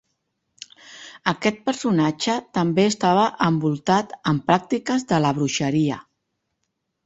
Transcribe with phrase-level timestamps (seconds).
[1.31, 6.03] Aquest personatge també estava envoltat en pràctiques de la bruixeria.